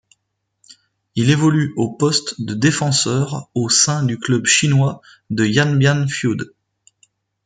Il 1.13 1.29
évolue 1.29 1.73
au 1.77 1.91
poste 1.91 2.41
de 2.41 2.55
défenseur 2.55 3.51
au 3.53 3.69
sein 3.69 4.01
du 4.03 4.17
club 4.17 4.47
chinois 4.47 4.99
de 5.29 5.45
Yanbian 5.45 6.07
Fude. 6.07 6.55